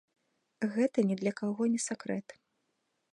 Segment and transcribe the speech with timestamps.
[0.77, 2.27] Гэта ні для каго не сакрэт.